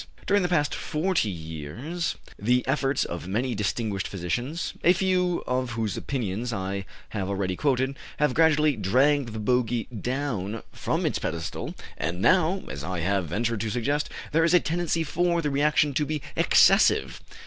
During 0.25 0.41
the 0.41 0.49
past 0.49 0.73
forty 0.73 1.29
years 1.29 2.15
the 2.39 2.67
efforts 2.67 3.05
of 3.05 3.27
many 3.27 3.53
distinguished 3.53 4.07
physicians 4.07 4.73
a 4.83 4.93
few 4.93 5.43
of 5.45 5.73
whose 5.73 5.95
opinions 5.95 6.51
I 6.51 6.85
have 7.09 7.29
already 7.29 7.55
quoted 7.55 7.95
have 8.17 8.33
gradually 8.33 8.75
dragged 8.75 9.31
the 9.31 9.39
bogy 9.39 9.85
down 10.01 10.63
from 10.71 11.05
its 11.05 11.19
pedestal, 11.19 11.75
and 11.99 12.19
now, 12.19 12.63
as 12.67 12.83
I 12.83 13.01
have 13.01 13.27
ventured 13.27 13.61
to 13.61 13.69
suggest, 13.69 14.09
there 14.31 14.43
is 14.43 14.55
a 14.55 14.59
tendency 14.59 15.03
for 15.03 15.39
the 15.39 15.51
reaction 15.51 15.93
to 15.93 16.03
be 16.07 16.23
excessive. 16.35 17.21